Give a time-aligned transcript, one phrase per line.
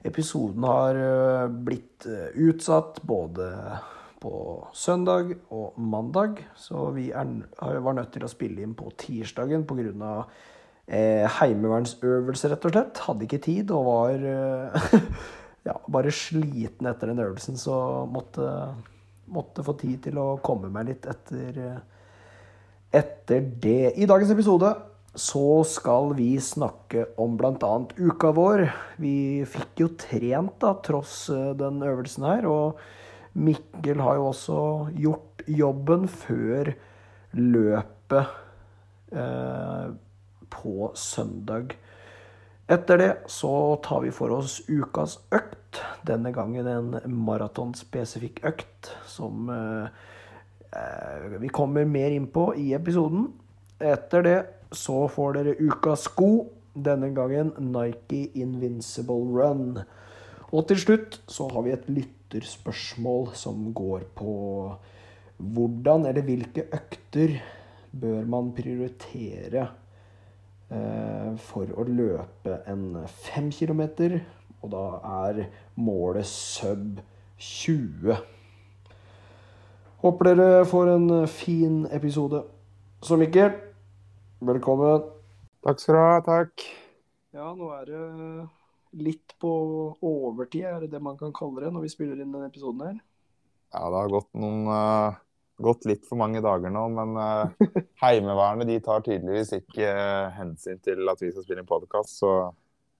[0.00, 3.50] Episoden har øh, blitt øh, utsatt både
[4.20, 4.32] på
[4.72, 7.28] søndag og mandag, så vi er,
[7.60, 10.14] var nødt til å spille inn på tirsdagen pga.
[10.90, 13.02] Eh, heimevernsøvelse, rett og slett.
[13.06, 14.88] Hadde ikke tid og var øh,
[15.68, 18.48] ja, bare sliten etter den øvelsen, så måtte,
[19.30, 21.60] måtte få tid til å komme meg litt etter,
[22.90, 23.92] etter det.
[24.00, 24.72] I dagens episode
[25.14, 27.72] så skal vi snakke om bl.a.
[27.98, 28.64] uka vår.
[29.02, 31.24] Vi fikk jo trent da, tross
[31.58, 32.46] den øvelsen her.
[32.46, 32.78] Og
[33.32, 34.60] Mikkel har jo også
[34.98, 36.72] gjort jobben før
[37.34, 38.26] løpet
[39.12, 39.90] eh,
[40.50, 41.74] på søndag.
[42.70, 45.80] Etter det så tar vi for oss ukas økt.
[46.06, 46.94] Denne gangen en
[47.26, 49.90] maratonspesifikk økt som eh,
[51.42, 53.28] vi kommer mer inn på i episoden.
[53.78, 54.38] Etter det
[54.72, 56.50] så får dere ukas sko.
[56.70, 59.80] Denne gangen Nike Invincible Run.
[60.50, 64.34] Og til slutt så har vi et lytterspørsmål som går på
[65.40, 67.38] hvordan eller hvilke økter
[67.90, 69.64] bør man prioritere
[70.70, 74.20] eh, for å løpe en fem kilometer,
[74.60, 74.84] og da
[75.26, 75.42] er
[75.80, 77.00] målet sub
[77.40, 78.20] 20.
[80.04, 82.42] Håper dere får en fin episode.
[83.02, 83.56] Så Mikkel,
[84.40, 85.04] velkommen.
[85.64, 86.20] Takk skal du ha.
[86.24, 86.64] Takk.
[87.36, 88.04] Ja, nå er det
[89.04, 89.50] litt på
[90.02, 92.96] overtid, er det det man kan kalle det, når vi spiller inn denne episoden her?
[93.70, 95.18] Ja, det har gått noen uh,
[95.62, 100.82] gått litt for mange dager nå, men uh, Heimevernet de tar tydeligvis ikke uh, hensyn
[100.82, 102.32] til at vi skal spille en podkast, så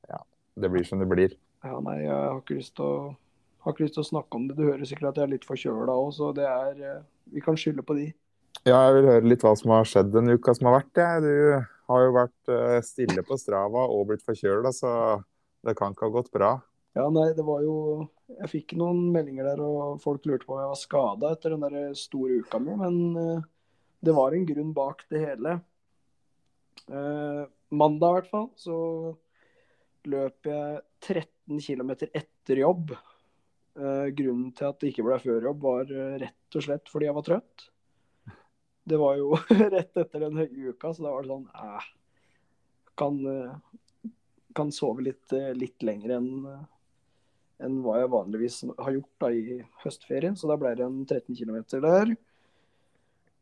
[0.07, 0.21] ja,
[0.63, 1.35] det blir som det blir.
[1.67, 3.11] Ja, nei, jeg har ikke lyst til å,
[3.65, 4.61] har ikke lyst til å snakke om det.
[4.61, 7.83] Du hører sikkert at jeg er litt forkjøla òg, så det er Vi kan skylde
[7.87, 8.11] på de.
[8.67, 11.01] Ja, jeg vil høre litt hva som har skjedd denne uka som har vært.
[11.01, 11.13] Ja.
[11.25, 12.51] Du har jo vært
[12.87, 14.91] stille på Strava og blitt forkjøla, så
[15.67, 16.51] det kan ikke ha gått bra.
[16.99, 20.61] Ja, nei, det var jo Jeg fikk noen meldinger der, og folk lurte på om
[20.63, 23.49] jeg var skada etter den der store uka mi, men uh,
[24.01, 25.57] det var en grunn bak det hele.
[26.89, 28.77] Eh, mandag i hvert fall så
[30.11, 32.95] løp jeg 13 km etter jobb.
[32.95, 37.19] Eh, grunnen til at det ikke ble før jobb, var rett og slett fordi jeg
[37.19, 37.67] var trøtt.
[38.85, 39.35] Det var jo
[39.77, 41.89] rett etter den høye uka, så da var det sånn eh,
[43.01, 43.23] kan
[44.57, 46.31] kan sove litt, litt lenger enn
[47.61, 50.37] enn hva jeg vanligvis har gjort da i høstferien.
[50.39, 52.15] Så da ble det en 13 km der.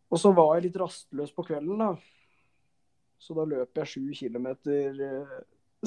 [0.09, 1.93] Og så var jeg litt rastløs på kvelden, da.
[3.19, 4.49] Så da løp jeg 7 km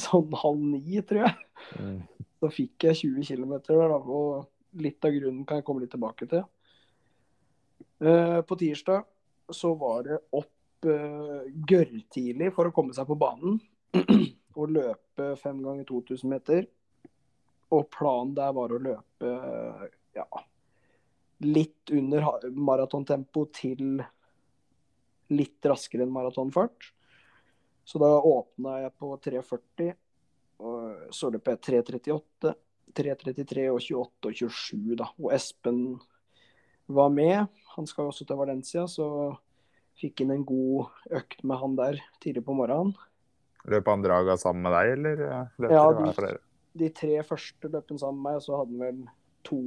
[0.05, 1.35] sånn halv ni, tror jeg.
[1.75, 1.99] Mm.
[2.39, 3.99] Så fikk jeg 20 km der, da.
[3.99, 6.47] Og litt av grunnen kan jeg komme litt tilbake til.
[7.99, 9.03] På tirsdag
[9.55, 10.49] så var det opp
[10.81, 13.59] gørrtidlig for å komme seg på banen.
[14.59, 16.65] og løpe fem ganger 2000 meter.
[17.71, 19.35] Og planen der var å løpe
[20.17, 20.25] ja,
[21.45, 24.01] litt under maratontempo til
[25.31, 26.91] litt raskere enn maratonfart.
[27.87, 29.93] Så da åpna jeg på 3.40,
[30.61, 32.51] og så løp jeg 3.38,
[32.99, 35.07] 3.33 og 28 og 27, da.
[35.17, 35.79] Og Espen
[36.95, 37.47] var med.
[37.75, 39.07] Han skal også til Valencia, så
[39.99, 42.93] fikk inn en god økt med han der tidlig på morgenen.
[43.69, 45.25] Løp han draga sammen med deg, eller
[45.69, 46.31] ja, de.
[46.81, 49.01] De tre første løp han sammen med meg, så hadde han vel
[49.45, 49.61] to,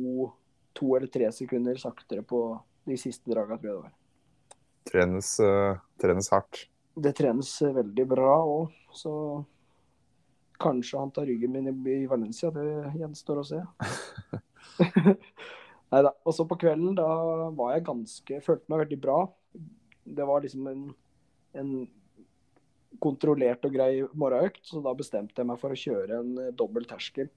[0.74, 2.40] to, eller tre sekunder saktere på
[2.88, 3.92] de siste draga, tror jeg det var.
[4.91, 6.66] Trenes, uh, trenes hardt?
[6.94, 9.15] Det trenes veldig bra òg, så
[10.62, 12.50] kanskje han tar ryggen min i, i Valencia.
[12.54, 13.62] Det gjenstår å se.
[15.94, 16.10] Nei da.
[16.26, 17.06] Og så på kvelden, da
[17.54, 19.18] var jeg ganske Følte meg veldig bra.
[20.04, 20.88] Det var liksom en,
[21.60, 21.70] en
[23.02, 26.86] kontrollert og grei morgenøkt, så da bestemte jeg meg for å kjøre en uh, dobbel
[26.91, 27.30] terskel.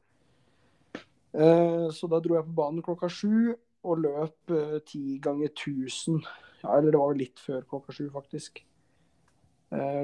[1.37, 3.53] Uh, så da dro jeg på banen klokka sju
[3.87, 6.23] og løp uh, ti ganger 1000.
[6.63, 8.63] Ja, eller det var litt før klokka sju, faktisk.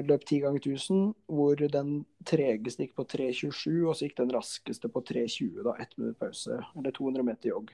[0.04, 4.90] løp ti ganger 1000, hvor den tregeste gikk på 3.27, og så gikk den raskeste
[4.92, 5.72] på 3.20, da.
[5.80, 6.60] Ett minutt pause.
[6.76, 7.72] Eller 200 meter jogg.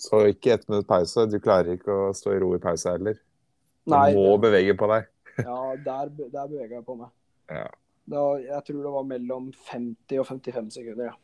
[0.00, 1.26] Så ikke ett minutt pause?
[1.30, 3.18] Du klarer ikke å stå i ro i pause heller?
[3.84, 4.40] Du Nei, må det...
[4.48, 5.10] bevege på deg?
[5.38, 7.12] Ja, der, der beveger jeg på meg.
[7.50, 7.68] Ja.
[8.10, 11.12] Da, jeg tror det var mellom 50 og 55 sekunder.
[11.12, 11.16] Ja.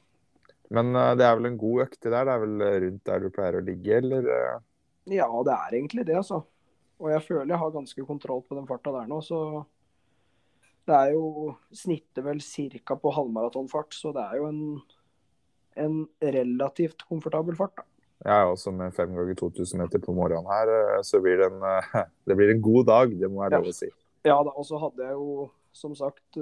[0.71, 2.15] Men uh, det er vel en god økt der?
[2.15, 4.31] Det er vel rundt der du pleier å ligge, eller?
[4.31, 4.63] Uh...
[5.11, 6.45] Ja, det er egentlig det, altså.
[7.01, 9.41] Og jeg føler jeg har ganske kontroll på den farta der nå, så
[10.89, 12.97] det er jo snittet vel ca.
[12.99, 14.61] på halvmaratonfart, så det er jo en,
[15.81, 17.87] en relativt komfortabel fart, da.
[18.25, 21.65] Ja, også med fem ganger 2000 meter på morgenen her, så blir det en,
[22.29, 23.89] det blir en god dag, det må jeg lov å si.
[24.29, 26.37] Ja da, og så hadde jeg jo som sagt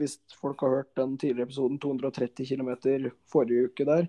[0.00, 2.70] hvis folk har hørt den tidligere episoden, 230 km
[3.30, 4.08] forrige uke der.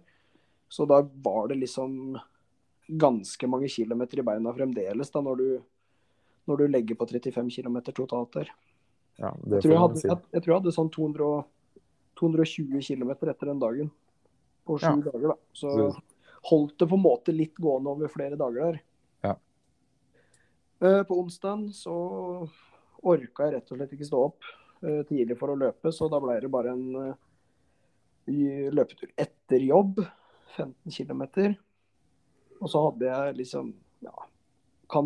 [0.72, 2.18] Så da var det liksom
[2.88, 5.48] ganske mange kilometer i beina fremdeles, da, når du,
[6.48, 8.52] når du legger på 35 km totalt der.
[9.20, 11.44] Ja, jeg, tror jeg, hadde, jeg, jeg, tror jeg hadde sånn 200,
[12.22, 13.92] 220 km etter den dagen.
[14.66, 15.12] På sju ja.
[15.12, 15.38] dager, da.
[15.58, 15.76] Så
[16.50, 18.80] holdt det på en måte litt gående over flere dager der.
[19.28, 19.36] Ja.
[20.82, 21.96] Eh, på onsdagen så
[23.02, 24.50] orka jeg rett og slett ikke stå opp.
[24.82, 30.02] Eh, tidlig for å løpe, så da ble det bare en uh, løpetur etter jobb.
[30.58, 31.24] 15 km.
[32.60, 33.72] Og så hadde jeg liksom
[34.04, 34.26] ja,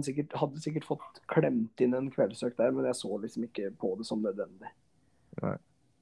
[0.03, 3.93] sikkert, hadde sikkert fått klemt inn en kveldsøkt der, men jeg så liksom ikke på
[3.99, 4.71] det som nødvendig.
[5.43, 5.57] Nei.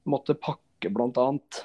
[0.08, 1.62] Måtte pakke, blant annet.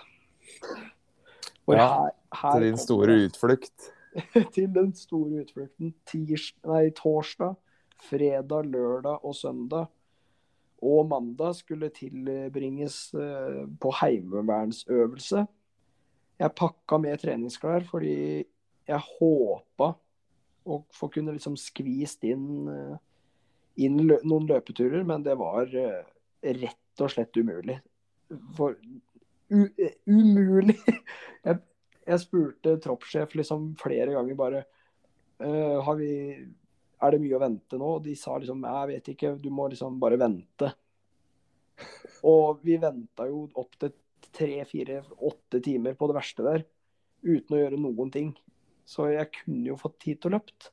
[1.67, 3.89] Og ja, her, her til din store utflukt.
[4.55, 5.93] til den store utflukten.
[6.09, 7.55] Tirs, nei, torsdag,
[8.09, 9.89] fredag, lørdag og søndag
[10.79, 15.43] og mandag skulle tilbringes eh, på heimevernsøvelse.
[16.39, 18.45] Jeg pakka med treningsklær fordi
[18.89, 19.89] jeg håpa
[20.69, 22.69] å få kunne liksom skvist inn,
[23.79, 26.07] inn lø noen løpeturer, men det var eh,
[26.61, 27.79] rett og slett umulig.
[28.57, 28.77] For
[29.49, 30.77] umulig!
[31.45, 31.55] Jeg,
[32.09, 34.63] jeg spurte troppssjef liksom flere ganger bare
[35.45, 36.13] uh, vi
[36.99, 37.93] er det mye å vente nå?
[37.97, 40.71] Og de sa liksom jeg vet ikke, du må liksom bare vente.
[42.27, 43.93] Og vi venta jo opp til
[44.35, 46.65] tre, fire, åtte timer på det verste der
[47.23, 48.33] uten å gjøre noen ting.
[48.87, 50.71] Så jeg kunne jo fått tid til å løpt.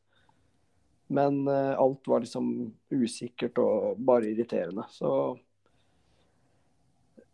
[1.15, 2.49] Men uh, alt var liksom
[2.91, 4.89] usikkert og bare irriterende.
[4.91, 5.11] Så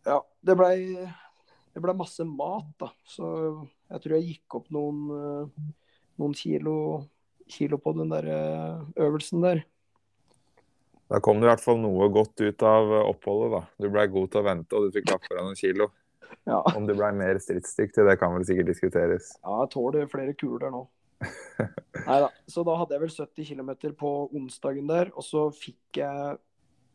[0.05, 0.77] ja, det blei
[1.73, 2.91] det ble masse mat, da.
[3.07, 3.25] Så
[3.89, 5.73] jeg tror jeg gikk opp noen, uh,
[6.21, 6.77] noen kilo
[7.47, 9.63] kilo på den der eh, øvelsen der.
[11.11, 13.61] Da kom det i hvert fall noe godt ut av oppholdet, da.
[13.83, 15.91] Du blei god til å vente, og du fikk lagt fra deg noen kilo.
[16.49, 16.57] Ja.
[16.75, 19.29] Om du blei mer stridsdyktig, det kan vel sikkert diskuteres.
[19.45, 20.81] Ja, jeg tåler flere kuler nå.
[22.07, 22.31] Nei da.
[22.49, 26.33] Så da hadde jeg vel 70 km på onsdagen der, og så fikk jeg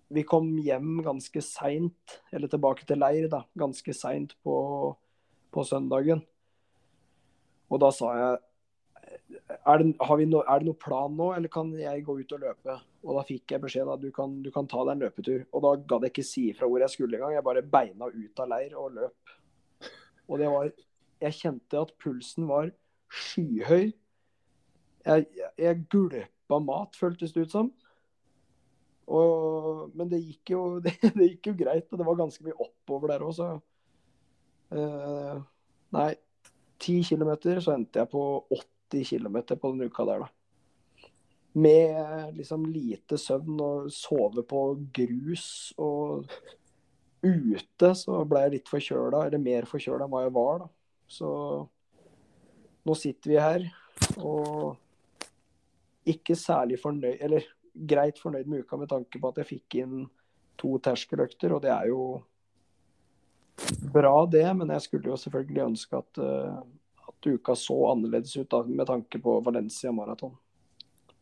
[0.09, 4.57] Vi kom hjem ganske seint, eller tilbake til leir, da, ganske seint på,
[5.53, 6.23] på søndagen.
[7.69, 8.39] Og da sa jeg
[9.49, 12.77] er det, no, er det noe plan nå, eller kan jeg gå ut og løpe?
[13.05, 15.45] Og da fikk jeg beskjed at du kan, du kan ta deg en løpetur.
[15.53, 17.37] Og da gadd jeg ikke si ifra hvor jeg skulle engang.
[17.37, 19.35] Jeg bare beina ut av leir og løp.
[20.29, 20.71] Og det var
[21.19, 22.69] Jeg kjente at pulsen var
[23.11, 23.89] skyhøy.
[25.09, 27.73] Jeg, jeg, jeg gulpa mat, føltes det ut som.
[29.09, 32.59] Og, men det gikk, jo, det, det gikk, jo, greit, og det var ganske mye
[32.61, 33.53] oppover der òg, så
[34.77, 35.39] uh,
[35.97, 36.11] Nei,
[36.85, 40.29] 10 kilometer, så endte jeg på 80 80 km på den uka der, da.
[41.53, 44.63] Med liksom lite søvn og sove på
[44.95, 46.29] grus og
[47.23, 50.69] ute så ble jeg litt forkjøla, eller mer forkjøla enn hva jeg var, da.
[51.09, 51.31] Så
[52.87, 53.65] nå sitter vi her
[54.23, 54.77] og
[56.09, 57.49] ikke særlig fornøyd, eller
[57.89, 60.09] greit fornøyd med uka med tanke på at jeg fikk inn
[60.59, 62.03] to terskeløkter, og det er jo
[63.95, 64.47] bra, det.
[64.59, 66.59] Men jeg skulle jo selvfølgelig ønske at uh,
[67.19, 70.37] at uka så annerledes ut da, med tanke på Valencia maraton.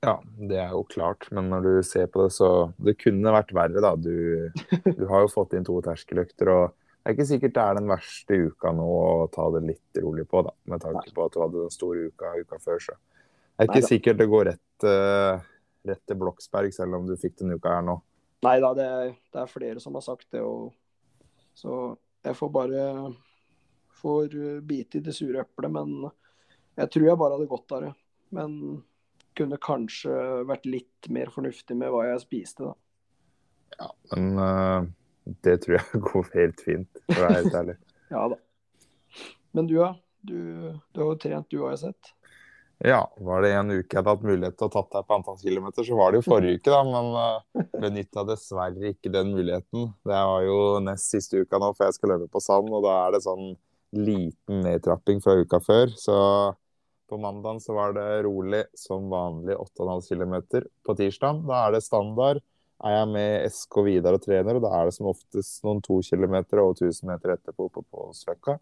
[0.00, 3.54] Ja, det er jo klart, men når du ser på det, så Det kunne vært
[3.56, 3.94] verre, da.
[3.96, 4.50] Du,
[4.84, 7.90] du har jo fått inn to terskeløkter, og det er ikke sikkert det er den
[7.90, 10.52] verste uka nå å ta det litt rolig på, da.
[10.68, 12.96] Med tanke på at du hadde den store uka uka før, så.
[13.56, 13.88] Det er ikke Neida.
[13.88, 15.52] sikkert det går rett, uh,
[15.88, 17.96] rett til Bloksberg, selv om du fikk den uka her nå.
[18.46, 18.88] Nei da, det,
[19.32, 20.74] det, er flere som har sagt det, og
[21.56, 21.94] så
[22.26, 22.82] jeg får bare
[23.96, 25.72] får eh, bite i det sure eplet.
[25.72, 26.10] Men
[26.76, 27.92] jeg tror jeg bare hadde godt av det.
[28.36, 28.58] Men
[29.36, 30.16] kunne kanskje
[30.48, 32.74] vært litt mer fornuftig med hva jeg spiste, da.
[33.76, 34.86] Ja, men uh,
[35.44, 37.76] det tror jeg går helt fint, for å være helt ærlig.
[38.14, 38.38] ja da.
[39.56, 39.90] Men du, da?
[40.26, 40.38] Du,
[40.92, 42.12] du har jo trent, du har jeg sett.
[42.84, 45.38] Ja, var det en uke jeg hadde hatt mulighet til å tatt deg på antall
[45.40, 46.82] kilometer, så var det jo forrige uke, da.
[46.84, 49.86] Men uh, eh, benytta dessverre ikke den muligheten.
[50.04, 52.98] Det var jo nest siste uka nå, for jeg skal løpe på sand, og da
[53.06, 53.54] er det sånn
[53.96, 55.94] liten nedtrapping fra uka før.
[55.96, 56.18] Så
[57.08, 60.36] på mandag så var det rolig som vanlig 8,5 km.
[60.84, 62.44] På tirsdag da er det standard.
[62.84, 66.02] Er jeg med SK Vidar og trener, og da er det som oftest noen 2
[66.10, 68.58] kilometer og 1000 meter etterpå på Pålsløkka.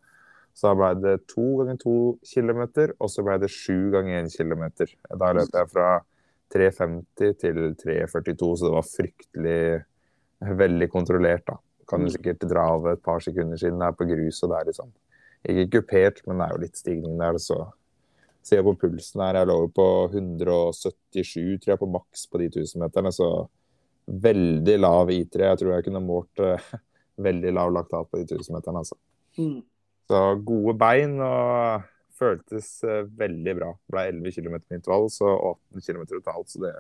[0.55, 1.97] Så da ble det to ganger to
[2.31, 4.93] kilometer, og så ble det sju ganger én kilometer.
[5.11, 5.89] Da løp jeg fra
[6.55, 9.63] 3.50 til 3.42, så det var fryktelig
[10.63, 11.59] veldig kontrollert, da.
[11.89, 14.57] Kan du sikkert dra av et par sekunder siden det er på grus og det
[14.57, 14.93] er litt sånn
[15.53, 17.59] Ikke kupert, men det er jo litt stigning der, så
[18.45, 19.41] ser jeg på pulsen her.
[19.41, 23.29] Jeg lå jo på 177, tror jeg, på maks på de 1000-meterne, så
[24.25, 25.45] veldig lav I3.
[25.51, 26.73] Jeg tror jeg kunne målt uh,
[27.29, 28.99] veldig lav laktat på de 1000-meterne, altså.
[29.41, 29.61] Mm.
[30.11, 31.85] Så gode bein og
[32.19, 33.71] føltes uh, veldig bra.
[33.75, 36.75] Det ble 11 km med intervall, så 18 km totalt, så det,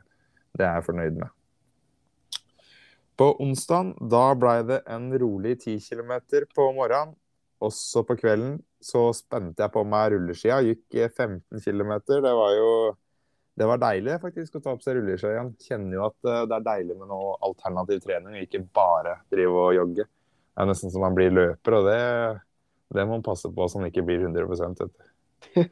[0.59, 1.33] det er jeg fornøyd med.
[3.14, 6.16] På onsdag da ble det en rolig 10 km
[6.54, 7.14] på morgenen.
[7.62, 10.59] Også på kvelden så spente jeg på meg rulleskia.
[10.66, 11.95] Gikk 15 km.
[12.11, 12.71] Det var jo
[13.54, 15.52] det var deilig faktisk å ta på seg rulleskia igjen.
[15.62, 19.61] Kjenner jo at eh, det er deilig med noe alternativ trening, og ikke bare drive
[19.69, 20.07] og jogge.
[20.09, 22.00] Det er nesten som man blir løper, og det,
[22.93, 24.95] det må man passe på så man ikke blir 100 vet.
[25.55, 25.67] Det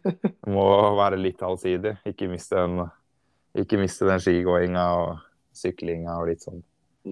[0.56, 0.66] må
[0.98, 1.96] være litt allsidig.
[2.08, 2.86] Ikke miste den,
[3.58, 5.24] ikke miste den skigåinga og
[5.56, 6.62] syklinga og litt sånn.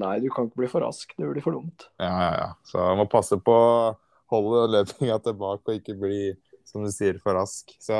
[0.00, 1.12] Nei, du kan ikke bli for rask.
[1.18, 1.88] Det blir for dumt.
[1.98, 2.48] Ja, ja, ja.
[2.66, 3.92] Så man må passe på å
[4.30, 6.30] holde løpinga tilbake og ikke bli,
[6.68, 7.74] som du sier, for rask.
[7.82, 7.96] Så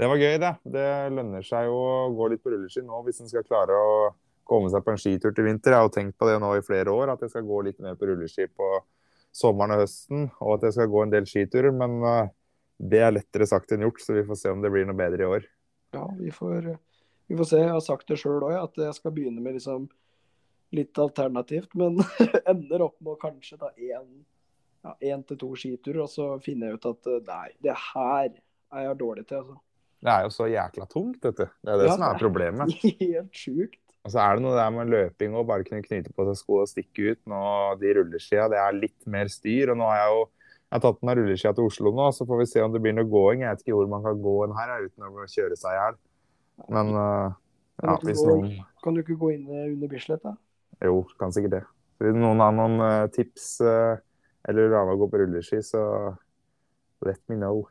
[0.00, 0.52] det var gøy, det.
[0.64, 3.98] Det lønner seg å gå litt på rulleski nå hvis en skal klare å
[4.46, 5.74] komme seg på en skitur til vinter.
[5.74, 7.80] Jeg har jo tenkt på det nå i flere år, at jeg skal gå litt
[7.82, 8.72] mer på rulleski på
[9.36, 10.30] sommeren og høsten.
[10.40, 11.74] Og at jeg skal gå en del skiturer.
[11.76, 12.32] Men uh,
[12.76, 15.24] det er lettere sagt enn gjort, så vi får se om det blir noe bedre
[15.24, 15.46] i år.
[15.96, 16.72] Ja, vi får,
[17.28, 17.62] vi får se.
[17.62, 19.88] Jeg har sagt det sjøl òg, at jeg skal begynne med liksom
[20.76, 21.72] litt alternativt.
[21.78, 22.00] Men
[22.52, 24.08] ender opp med å kanskje ta én
[25.00, 28.84] ja, til to skiturer, og så finner jeg ut at eh, nei, det her er
[28.88, 29.42] jeg dårlig til.
[29.42, 29.58] altså.
[30.06, 31.48] Det er jo så jækla tungt, dette.
[31.64, 32.74] Det er det ja, som er problemet.
[33.00, 33.80] Helt sjukt.
[34.06, 36.60] Og så er det noe der med løping og bare kunne knyte på seg sko
[36.62, 37.20] og stikke ut.
[37.30, 37.42] Nå,
[37.80, 39.72] De rulleskia, det er litt mer styr.
[39.74, 40.24] Og nå har jeg jo
[40.66, 42.94] jeg har tatt med rulleskia til Oslo nå, så får vi se om det blir
[42.96, 43.44] noe gåing.
[43.44, 45.98] Jeg vet ikke hvor man kan gå en her uten å kjøre seg i hjel.
[46.74, 47.36] Men uh,
[47.84, 48.48] ja, hvis noen
[48.82, 50.34] Kan du ikke gå inn under Bislett, da?
[50.82, 51.62] Jo, kan sikkert det.
[52.02, 53.94] Hvis noen har noen uh, tips uh,
[54.46, 55.82] eller la meg gå på rulleski, så
[57.06, 57.62] let me know.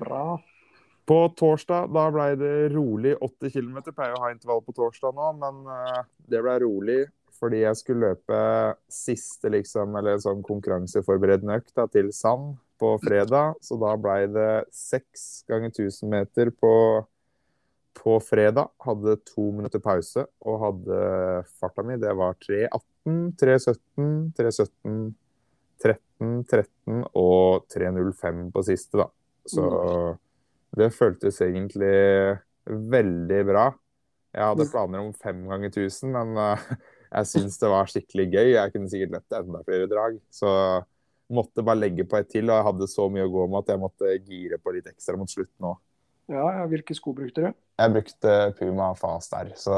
[0.00, 0.36] Bra.
[1.04, 3.80] På torsdag da ble det rolig 80 km.
[3.90, 7.02] Pleier å ha intervall på torsdag nå, men uh, det ble rolig
[7.34, 8.36] fordi jeg skulle løpe
[8.88, 13.58] siste liksom, eller sånn konkurranseforberedende økt da, til Sand på fredag.
[13.60, 16.72] Så da ble det seks ganger 1000 meter på,
[17.98, 18.70] på fredag.
[18.86, 21.02] Hadde to minutter pause og hadde
[21.58, 21.98] farta mi.
[22.00, 24.08] Det var 3.18, 3.17,
[24.38, 25.04] 3.17
[25.82, 29.08] 13, 13 og 3.05 på siste, da.
[29.44, 30.20] Så mm.
[30.78, 31.94] Det føltes egentlig
[32.64, 33.68] veldig bra.
[34.34, 34.72] Jeg hadde mm.
[34.72, 36.74] planer om fem ganger 1000, men uh,
[37.14, 38.48] jeg syns det var skikkelig gøy.
[38.56, 40.18] Jeg kunne sikkert lett enda flere drag.
[40.34, 40.50] Så
[41.34, 43.74] måtte bare legge på et til, og jeg hadde så mye å gå med at
[43.74, 45.78] jeg måtte gire på litt ekstra mot slutten òg.
[46.32, 47.48] Ja, ja, hvilke sko brukte du?
[47.52, 49.52] Jeg brukte Puma Fast R.
[49.60, 49.76] Så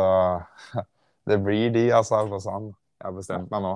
[1.29, 2.23] det blir de, altså.
[2.43, 2.71] sånn.
[2.97, 3.75] Jeg har bestemt meg nå.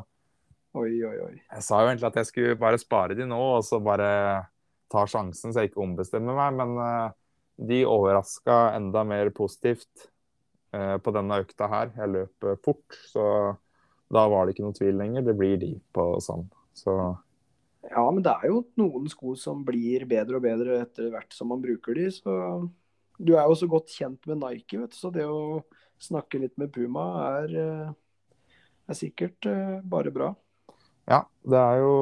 [0.79, 1.35] Oi, oi, oi.
[1.35, 4.11] Jeg sa jo egentlig at jeg skulle bare spare de nå, og så bare
[4.91, 6.59] ta sjansen så jeg ikke ombestemmer meg.
[6.59, 7.17] Men uh,
[7.61, 10.09] de overraska enda mer positivt
[10.75, 11.95] uh, på denne økta her.
[11.97, 13.25] Jeg løp uh, fort, så
[14.11, 15.27] da var det ikke noen tvil lenger.
[15.29, 16.49] Det blir de på sånn.
[16.77, 16.97] Så
[17.91, 21.49] Ja, men det er jo noen sko som blir bedre og bedre etter hvert som
[21.53, 22.35] man bruker de, så
[23.21, 25.61] Du er jo så godt kjent med Nike, vet du, så det å
[26.01, 27.03] snakke litt med Puma
[27.43, 27.51] er,
[28.89, 29.45] er sikkert
[29.85, 30.31] bare bra.
[31.11, 31.95] Ja, det er jo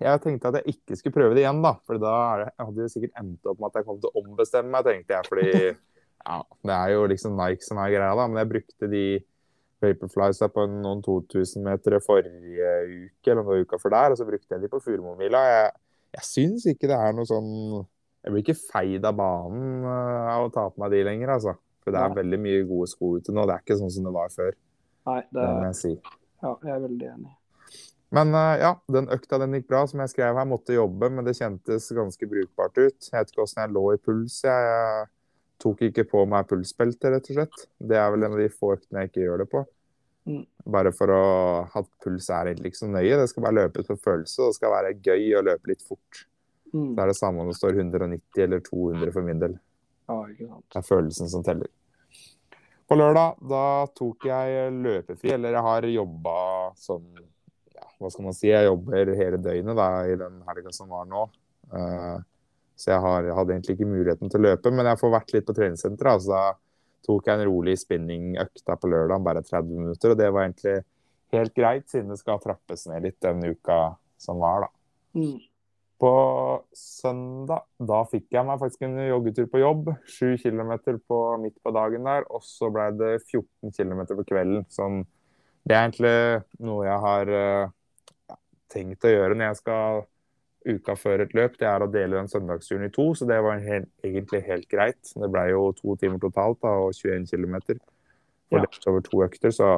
[0.00, 1.74] Jeg tenkte at jeg ikke skulle prøve det igjen, da.
[1.86, 4.22] For da det, jeg hadde jo sikkert endt opp med at jeg kom til å
[4.22, 5.28] ombestemme meg, tenkte jeg.
[5.28, 5.48] Fordi
[6.28, 6.38] ja,
[6.70, 8.28] det er jo liksom Nike som er greia, da.
[8.30, 9.04] Men jeg brukte de
[9.84, 14.14] Vaporfliesa på noen 2000 meter forrige uke, eller noen uka for der.
[14.14, 15.44] Og så brukte jeg de på Furumomila.
[15.52, 15.74] Jeg,
[16.18, 17.50] jeg syns ikke det er noe sånn
[18.24, 21.54] Jeg blir ikke feid av banen uh, av å ta på meg de lenger, altså.
[21.84, 22.18] For det er Nei.
[22.22, 23.44] veldig mye gode sko ute nå.
[23.46, 24.56] Det er ikke sånn som det var før.
[25.08, 25.92] Nei, det, det må jeg si.
[26.42, 27.37] Ja, jeg er veldig enig.
[28.14, 29.84] Men uh, ja, den økta den gikk bra.
[29.90, 32.98] Som jeg skrev her, måtte jobbe, men det kjentes ganske brukbart ut.
[33.10, 34.40] Jeg vet ikke åssen jeg lå i puls.
[34.46, 35.08] Jeg,
[35.62, 37.66] tok ikke på meg pulsbelte, rett og slett.
[37.78, 39.64] Det er vel en av de få øktene jeg ikke gjør det på.
[40.28, 40.42] Mm.
[40.74, 41.22] Bare for å
[41.72, 43.16] ha puls er egentlig ikke så nøye.
[43.20, 46.22] Det skal bare løpes på følelse, og det skal være gøy å løpe litt fort.
[46.74, 46.92] Mm.
[46.94, 49.56] Det er det samme om det står 190 eller 200 for min del.
[50.08, 50.20] Ja.
[50.28, 51.70] Det er følelsen som teller.
[52.88, 53.64] På lørdag da
[53.96, 56.36] tok jeg løpefri, eller jeg har jobba
[56.80, 57.08] sånn
[57.98, 61.26] hva skal man si, jeg jobber hele døgnet da, i den helga som var nå.
[61.72, 62.18] Uh,
[62.78, 65.46] så jeg, har, hadde egentlig ikke muligheten til å løpe, men jeg får vært litt
[65.48, 66.20] på treningssenteret.
[66.20, 70.14] Altså, da tok jeg en rolig spinningøkt på lørdag, bare 30 minutter.
[70.14, 70.76] Og det var egentlig
[71.34, 73.78] helt greit, siden det skal trappes ned litt den uka
[74.20, 74.70] som var, da.
[75.18, 75.38] Mm.
[75.98, 76.12] På
[76.78, 79.90] søndag da fikk jeg meg faktisk en joggetur på jobb.
[80.06, 82.28] 7 kilometer på, midt på dagen der.
[82.30, 84.62] Og så ble det 14 km på kvelden.
[84.70, 85.02] Sånn,
[85.66, 86.14] det er egentlig
[86.62, 87.74] noe jeg har uh,
[88.72, 90.06] tenkt å gjøre når jeg skal
[90.68, 91.56] uka før et løp.
[91.60, 95.00] Det er å dele den søndagsturen i to, så det var helt, egentlig helt greit.
[95.14, 97.56] Det ble jo to timer totalt da, og 21 km
[98.48, 98.90] fordelt ja.
[98.90, 99.54] over to økter.
[99.54, 99.68] Så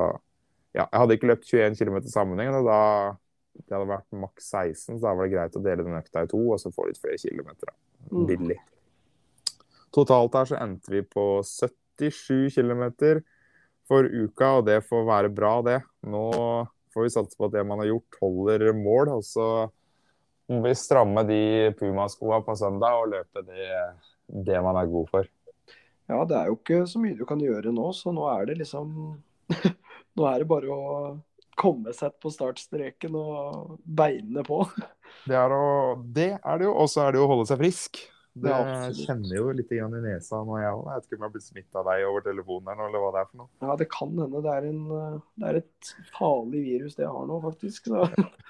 [0.75, 2.65] ja, jeg hadde ikke løpt 21 km sammenhengende.
[2.67, 2.81] Da
[3.61, 6.31] det hadde vært maks 16, så da var det greit å dele den økta i
[6.31, 7.73] to og så få litt flere kilometer.
[8.09, 8.25] Mm.
[8.29, 8.59] Billig.
[9.95, 12.85] Totalt her så endte vi på 77 km
[13.91, 15.81] for uka, og det får være bra, det.
[16.07, 16.27] Nå
[16.95, 19.13] får vi satse på at det man har gjort, holder mål.
[19.19, 19.47] Og så
[20.51, 21.43] må vi stramme de
[21.79, 23.71] Puma-skoa på søndag og løpe det,
[24.51, 25.31] det man er god for.
[26.11, 28.61] Ja, det er jo ikke så mye du kan gjøre nå, så nå er det
[28.65, 28.95] liksom
[30.19, 30.87] Nå er det bare å
[31.61, 34.65] komme seg på startstreken og beine på.
[35.29, 36.73] Det er, å, det, er det jo.
[36.83, 38.01] Og så er det jo å holde seg frisk.
[38.31, 40.85] Det jeg kjenner jo litt i nesa nå, jeg òg.
[40.87, 43.23] Jeg vet ikke om jeg har blitt smitta av deg over telefonen eller hva det
[43.23, 43.51] er for noe.
[43.65, 44.43] Ja, det kan hende.
[44.45, 47.91] Det er, en, det er et farlig virus det jeg har nå, faktisk.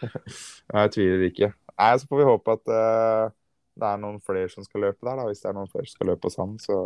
[0.76, 1.52] jeg tviler ikke.
[1.80, 3.32] Nei, Så får vi håpe at uh,
[3.80, 5.22] det er noen flere som skal løpe der.
[5.22, 5.28] da.
[5.30, 6.76] Hvis det er noen flere som skal løpe hos han, så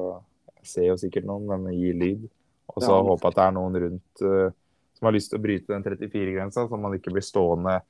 [0.61, 2.29] jeg ser jo sikkert noen, men gir lyd.
[2.71, 3.01] Og så ja.
[3.11, 4.55] håpe at det er noen rundt uh,
[4.95, 7.81] som har lyst til å bryte den 34-grensa, så man ikke blir stående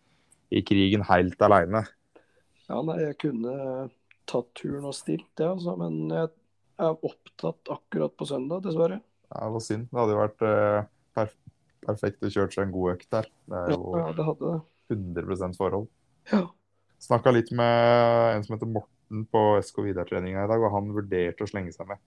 [0.55, 1.85] i krigen helt aleine.
[2.65, 3.53] Ja, nei, jeg kunne
[4.31, 6.31] tatt turen og stilt det, altså, men jeg
[6.83, 9.01] er opptatt akkurat på søndag, dessverre.
[9.31, 9.89] Ja, det var synd.
[9.91, 11.35] Det hadde jo vært uh, perf
[11.85, 13.27] perfekt å kjøre seg en god økt der.
[13.51, 14.61] Det er jo ja, det hadde det.
[14.95, 15.89] 100 forhold.
[16.31, 16.43] Ja.
[17.05, 21.45] Snakka litt med en som heter Morten på SK Vidar-treninga i dag, og han vurderte
[21.45, 22.01] å slenge seg med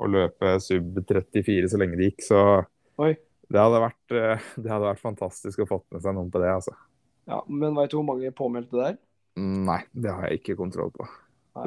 [0.00, 2.24] å løpe sub 34 så lenge det gikk.
[2.26, 2.40] Så
[3.00, 3.14] Oi.
[3.50, 6.52] Det hadde, vært, eh, det hadde vært fantastisk å fått med seg noen på det,
[6.58, 6.74] altså.
[7.30, 9.00] Ja, Men veit du hvor mange påmeldte der?
[9.38, 11.06] Nei, det har jeg ikke kontroll på.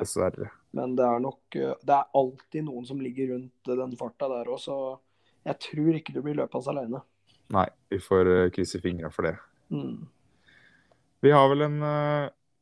[0.01, 0.49] Dessverre.
[0.73, 4.49] Men det er nok eh, Det er alltid noen som ligger rundt den farta der
[4.49, 4.77] òg, så
[5.43, 7.03] jeg tror ikke du blir løpende alene.
[7.53, 9.35] Nei, vi får eh, krysse fingra for det.
[9.73, 10.05] Mm.
[11.23, 11.77] Vi har vel en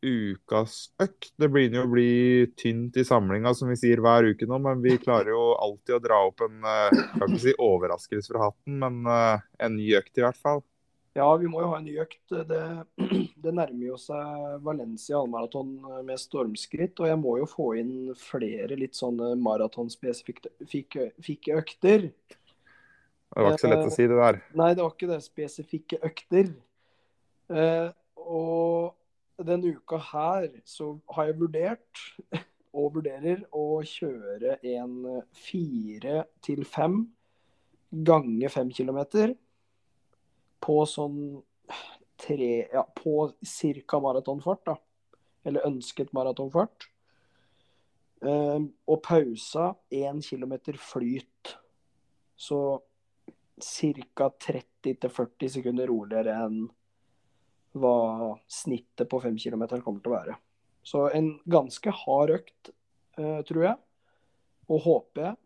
[0.02, 1.32] ukas økt.
[1.38, 2.12] Det begynner jo å bli
[2.58, 4.58] tynt i samlinga, som vi sier hver uke nå.
[4.63, 8.48] Men vi klarer jo alltid å dra opp en uh, kan ikke si overraskelse fra
[8.48, 10.63] hatten, men uh, en ny økt i hvert fall.
[11.13, 12.21] Ja, vi må jo ha en ny økt.
[12.47, 12.60] Det,
[13.43, 15.74] det nærmer jo seg Valencia halvmaraton
[16.08, 17.02] med stormskritt.
[17.04, 22.08] Og jeg må jo få inn flere litt sånne maratonspesifikke økter.
[23.32, 24.39] Det var ikke så lett å si det der.
[24.60, 25.19] Nei, det var ikke det.
[25.28, 26.54] Spesifikke økter.
[28.15, 28.95] og
[29.41, 32.04] denne uka her så har jeg vurdert,
[32.78, 37.02] og vurderer, å kjøre en fire til fem
[37.91, 39.34] ganger fem kilometer
[40.62, 41.41] på sånn
[42.21, 43.32] tre Ja, på
[43.88, 44.00] ca.
[44.00, 44.76] maratonfart, da.
[45.43, 46.88] Eller ønsket maratonfart.
[48.21, 51.56] Um, og pausa én kilometer flyt.
[52.38, 52.82] Så
[53.58, 54.30] ca.
[54.30, 56.67] 30-40 sekunder roligere enn
[57.74, 60.38] hva snittet på fem kilometer kommer til å være.
[60.84, 62.74] Så en ganske hard økt,
[63.17, 63.78] uh, tror jeg.
[64.69, 65.39] Og håper jeg.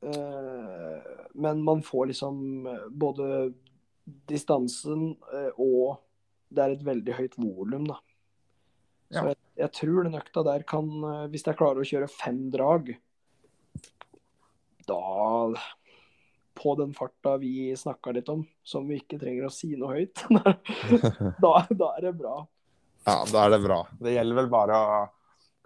[0.00, 1.00] Uh,
[1.34, 3.50] men man får liksom eh, både
[4.30, 5.98] distansen uh, og
[6.48, 7.98] det er et veldig høyt volum, da.
[9.10, 10.86] Så jeg, jeg, tror den økta der kan
[11.32, 12.92] Hvis jeg klarer å kjøre fem drag,
[14.86, 15.00] da
[16.60, 20.24] på den farta vi snakka litt om, som vi ikke trenger å si noe høyt,
[21.44, 22.34] da, da, er det bra.
[23.06, 23.80] Ja, da er det bra.
[24.00, 24.98] Det gjelder vel bare å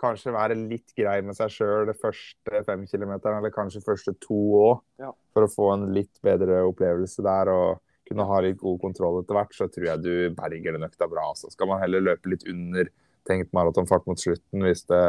[0.05, 4.39] kanskje være litt grei med seg sjøl de første fem kilometerne, eller kanskje første to
[4.61, 5.11] òg, ja.
[5.35, 7.53] for å få en litt bedre opplevelse der.
[7.55, 11.09] og kunne ha litt god kontroll etter hvert, så tror jeg du berger den økta
[11.09, 11.31] bra.
[11.39, 12.91] Så skal man heller løpe litt under
[13.25, 15.05] tenkt maratonfart mot slutten hvis det,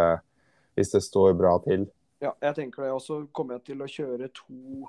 [0.79, 1.89] hvis det står bra til.
[2.23, 2.93] Ja, jeg tenker det.
[2.95, 4.87] Og så kommer jeg til å kjøre to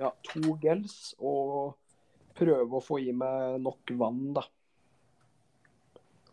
[0.00, 1.76] ja, to gels og
[2.34, 4.42] prøve å få i meg nok vann, da.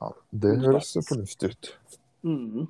[0.02, 1.76] Ja, det høres fornuftig ut.
[2.28, 2.68] Mm.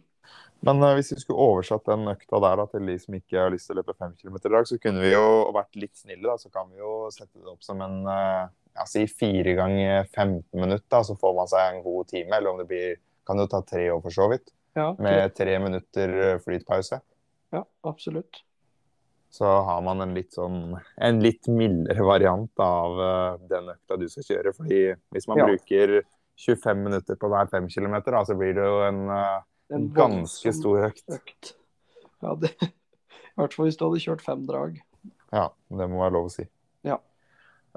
[0.61, 3.53] Men uh, hvis vi skulle oversatt den økta der da, til de som ikke har
[3.53, 6.25] lyst til å løpe 5 km i dag, så kunne vi jo vært litt snille.
[6.27, 8.45] da, Så kan vi jo sette det opp som en uh,
[8.77, 12.37] ja, si fire ganger 15 minutter, så får man seg en god time.
[12.37, 14.49] Eller om det blir Kan jo ta tre år, for så vidt.
[14.73, 16.97] Ja, med tre minutter eh, flytpause.
[17.53, 18.39] Ja, absolutt
[19.31, 24.09] så har man en litt sånn en litt mildere variant av uh, den økta du
[24.11, 24.51] skal kjøre.
[24.57, 24.81] fordi
[25.15, 25.45] hvis man ja.
[25.47, 25.93] bruker
[26.39, 30.87] 25 minutter på hver 5 km, så blir det jo en, uh, en ganske stor
[30.87, 31.03] økt.
[31.11, 31.53] økt.
[32.21, 34.81] Ja, det, I hvert fall hvis du hadde kjørt fem drag.
[35.31, 36.47] Ja, det må være lov å si.
[36.87, 36.99] Ja.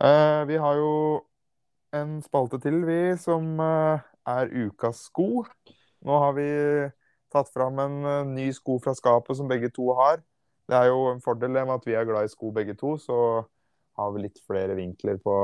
[0.00, 0.92] Uh, vi har jo
[1.94, 5.44] en spalte til, vi, som er ukas sko.
[6.04, 6.48] Nå har vi
[7.34, 10.22] tatt fram en eh, ny sko fra skapet som begge to har.
[10.68, 13.18] Det er jo en fordel med at vi er glad i sko begge to, så
[13.98, 15.34] har vi litt flere vinkler på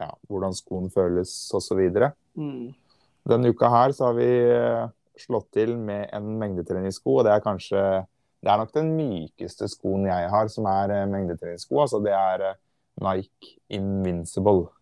[0.00, 1.80] ja, hvordan skoen føles osv.
[2.36, 2.74] Mm.
[3.26, 4.84] Denne uka her så har vi eh,
[5.18, 7.82] slått til med en mengdetreningssko, og det er kanskje
[8.44, 11.80] det er nok den mykeste skoen jeg har som er eh, mengdetreningssko.
[11.82, 12.58] Altså det er eh,
[13.02, 14.72] Nike Invincible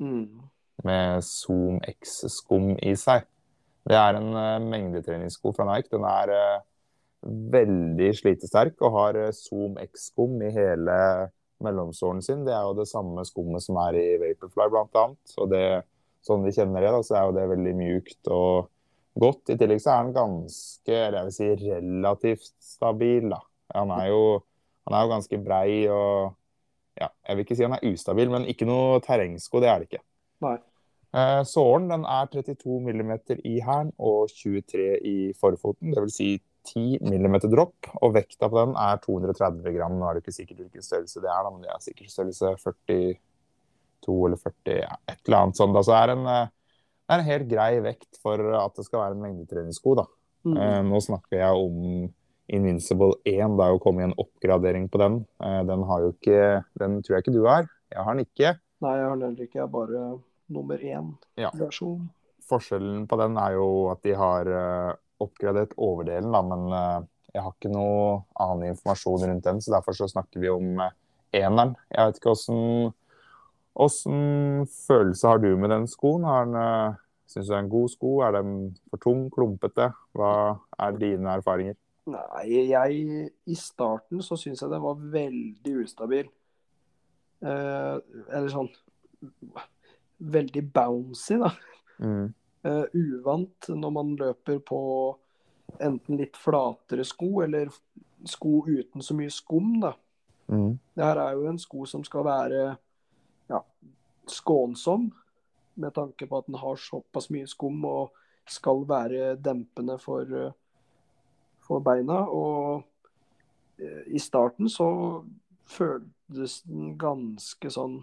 [0.00, 0.40] Mm.
[0.84, 3.26] med Zoom X-skum i seg.
[3.84, 4.30] Det er en
[4.64, 5.90] mengdetreningssko fra Nike.
[5.92, 6.62] Den er
[7.52, 10.96] veldig slitesterk og har Zoom X-skum i hele
[11.64, 12.44] mellomsålen sin.
[12.46, 15.34] Det er jo det samme skummet som er i Vaporfly, annet.
[15.38, 15.64] Og det,
[16.26, 18.70] sånn vi kjenner det, da, så er jo det veldig mjukt og
[19.20, 19.52] godt.
[19.52, 23.40] I tillegg så er den ganske, eller jeg vil si relativt stabil, da.
[23.76, 24.22] Han er jo,
[24.88, 26.36] han er jo ganske brei og
[26.98, 29.88] ja, jeg vil ikke si han er ustabil, men ikke noe terrengsko, det er det
[29.88, 30.02] ikke.
[30.44, 30.56] Nei.
[31.10, 33.12] Eh, sålen den er 32 mm
[33.48, 36.16] i hælen og 23 i forfoten, dvs.
[36.16, 36.30] Si
[36.70, 37.90] 10 mm dropp.
[38.00, 39.98] Og vekta på den er 230 gram.
[39.98, 42.54] Nå er det ikke sikkert hvilken størrelse det er, da, men det er sikkert størrelse
[42.62, 45.76] 42 eller 40, ja, et eller annet sånt.
[45.76, 46.54] Altså, det, er en, eh,
[47.04, 49.98] det er en helt grei vekt for at det skal være en mengdetreningssko.
[50.00, 50.06] da.
[50.46, 50.56] Mm.
[50.56, 52.08] Eh, nå snakker jeg om
[52.50, 53.56] Invincible 1.
[53.58, 55.20] Det er jo kommet en oppgradering på den.
[55.44, 57.68] Eh, den har jo ikke Den tror jeg ikke du har.
[57.90, 58.54] Jeg har den ikke.
[58.80, 59.58] Nei, jeg har den ikke.
[59.58, 60.04] Jeg er bare
[60.50, 61.50] nummer én Ja.
[62.50, 67.44] Forskjellen på den er jo at de har eh, oppgradert overdelen, da, men eh, jeg
[67.44, 70.96] har ikke noe annen informasjon rundt den, så derfor så snakker vi om eh,
[71.42, 71.76] eneren.
[71.92, 72.64] Jeg vet ikke åssen
[73.80, 76.24] Åssen følelse har du med den skoen?
[76.26, 76.98] Har den, eh,
[77.30, 78.08] Syns du det er en god sko?
[78.26, 78.54] Er den
[78.90, 79.28] for tung?
[79.30, 79.92] Klumpete?
[80.18, 81.76] Hva er dine erfaringer?
[82.10, 86.26] Nei, jeg I starten så syns jeg den var veldig ustabil.
[87.40, 87.96] Eh,
[88.28, 88.68] eller sånn
[90.20, 91.54] Veldig bouncy, da.
[92.02, 92.34] Mm.
[92.62, 94.80] Eh, uvant når man løper på
[95.80, 97.70] enten litt flatere sko eller
[98.28, 99.94] sko uten så mye skum, da.
[100.50, 100.74] Mm.
[100.94, 102.64] Det her er jo en sko som skal være
[103.48, 103.60] ja,
[104.28, 105.08] skånsom,
[105.80, 108.18] med tanke på at den har såpass mye skum og
[108.50, 110.52] skal være dempende for, eh,
[111.64, 112.26] for beina.
[112.28, 112.82] Og
[113.80, 114.90] eh, i starten så
[115.70, 118.02] føltes den ganske sånn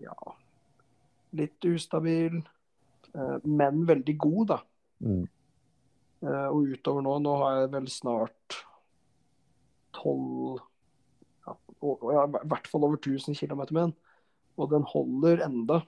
[0.00, 0.16] ja
[1.36, 2.40] litt ustabil,
[3.44, 4.58] men veldig god, da.
[5.04, 5.24] Mm.
[6.26, 8.56] Eh, Og utover nå, nå har jeg vel snart
[9.96, 10.58] tolv
[11.46, 11.54] ja,
[11.86, 13.94] ja, I hvert fall over 1000 km med den.
[14.56, 15.82] Og den holder enda.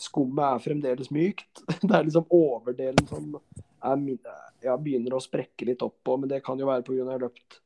[0.00, 1.62] Skummet er fremdeles mykt.
[1.86, 4.20] Det er liksom overdelen som er, min-
[4.62, 6.98] ja, begynner å sprekke litt opp på, men det kan jo være pga.
[7.00, 7.60] jeg har løpt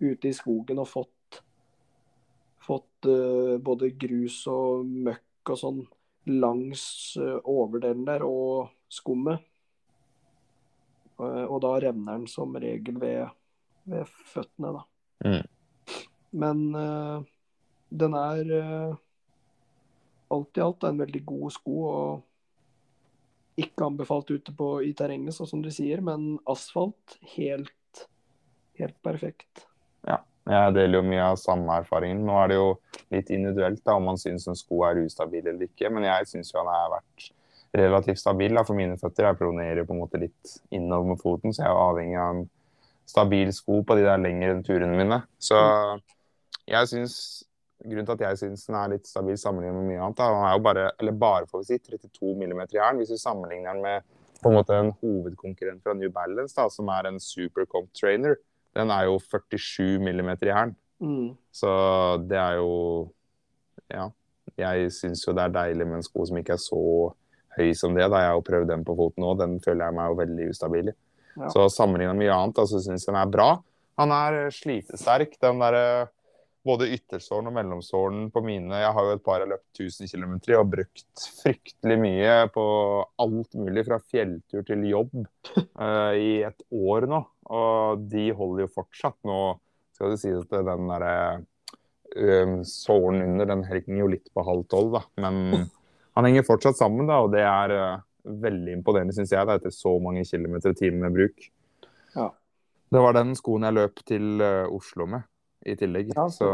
[0.00, 1.40] ute i skogen og fått,
[2.64, 5.80] fått uh, både grus og møkk og sånn
[6.28, 9.42] langs eh, overdelen der, og skummet.
[11.18, 13.28] Eh, og da revner den som regel ved,
[13.88, 14.84] ved føttene, da.
[15.26, 15.44] Mm.
[16.38, 17.22] Men uh,
[17.88, 18.96] den er uh,
[20.28, 21.76] alt i alt en veldig god sko.
[21.88, 28.04] og Ikke anbefalt ute på, i terrenget, sånn som du sier, men asfalt helt,
[28.78, 29.64] helt perfekt.
[30.48, 32.22] Jeg deler jo mye av samme erfaringen.
[32.24, 32.68] Nå er det jo
[33.14, 36.52] litt individuelt da, om man syns en sko er ustabil eller ikke, men jeg syns
[36.54, 37.26] jo han har vært
[37.76, 39.28] relativt stabil da, for mine føtter.
[39.28, 42.46] Jeg pronerer på en måte litt innover med foten, så jeg er avhengig av en
[43.08, 45.20] stabil sko på de der lengre turene mine.
[45.40, 45.58] Så
[46.68, 47.18] jeg syns
[47.78, 50.46] Grunnen til at jeg syns den er litt stabil sammenlignet med mye annet, da, han
[50.48, 52.98] er jo bare, eller bare får vi si, 32 mm i hælen.
[52.98, 56.90] Hvis vi sammenligner den med på en måte en hovedkonkurrent fra New Balance, da, som
[56.90, 58.34] er en Supercomp Trainer,
[58.76, 60.76] den er jo 47 millimeter i hælen.
[61.00, 61.36] Mm.
[61.54, 61.70] Så
[62.28, 63.10] det er jo
[63.88, 64.08] Ja.
[64.58, 67.14] Jeg syns jo det er deilig med en sko som ikke er så
[67.58, 68.08] høy som det.
[68.10, 69.38] da Jeg har prøvd den på foten òg.
[69.38, 70.94] Den føler jeg meg jo veldig ustabil i.
[71.38, 71.48] Ja.
[71.54, 73.48] Så sammenligna med mye annet, så så syns jeg den er bra.
[73.98, 75.38] Han er eh, slitesterk.
[75.40, 76.08] Den derre
[76.68, 80.10] både yttersåren og mellomsåren på mine Jeg har jo et par jeg har løpt 1000
[80.10, 82.64] km i og brukt fryktelig mye på
[83.24, 85.14] alt mulig, fra fjelltur til jobb,
[85.80, 87.22] uh, i et år nå.
[87.58, 89.16] Og de holder jo fortsatt.
[89.28, 89.38] Nå
[89.96, 91.14] skal det sies at den derre
[92.14, 92.34] ø,
[92.68, 95.02] såren under, den henger jo litt på halv tolv, da.
[95.24, 95.64] Men
[96.18, 98.04] han henger fortsatt sammen, da, og det er uh,
[98.44, 101.48] veldig imponerende, syns jeg, da, etter så mange kilometer og timer med bruk.
[102.14, 102.28] Ja.
[102.92, 105.26] Det var den skoen jeg løp til Oslo med,
[105.72, 106.12] i tillegg.
[106.16, 106.50] Ja, så så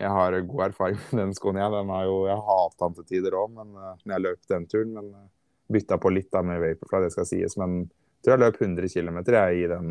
[0.00, 1.70] jeg har god erfaring med den skoen, jeg.
[1.74, 4.92] Den har jo, jeg har den til tider òg, men uh, jeg løp den turen.
[4.96, 5.24] Men uh,
[5.74, 7.56] bytta på litt da med Vaporfly, det skal sies.
[7.60, 9.90] Men jeg tror jeg løp 100 km i den